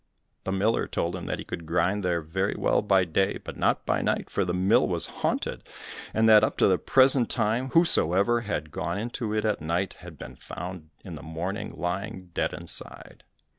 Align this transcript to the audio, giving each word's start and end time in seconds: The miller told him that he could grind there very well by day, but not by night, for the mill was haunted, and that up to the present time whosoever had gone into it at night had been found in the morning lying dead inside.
The 0.45 0.51
miller 0.51 0.87
told 0.87 1.15
him 1.15 1.27
that 1.27 1.37
he 1.37 1.45
could 1.45 1.67
grind 1.67 2.03
there 2.03 2.21
very 2.23 2.55
well 2.57 2.81
by 2.81 3.05
day, 3.05 3.37
but 3.37 3.55
not 3.55 3.85
by 3.85 4.01
night, 4.01 4.31
for 4.31 4.43
the 4.43 4.51
mill 4.51 4.87
was 4.87 5.05
haunted, 5.21 5.61
and 6.11 6.27
that 6.27 6.43
up 6.43 6.57
to 6.57 6.67
the 6.67 6.79
present 6.79 7.29
time 7.29 7.69
whosoever 7.69 8.41
had 8.41 8.71
gone 8.71 8.97
into 8.97 9.31
it 9.31 9.45
at 9.45 9.61
night 9.61 9.93
had 9.99 10.17
been 10.17 10.37
found 10.37 10.89
in 11.05 11.13
the 11.13 11.21
morning 11.21 11.75
lying 11.77 12.31
dead 12.33 12.51
inside. 12.51 13.23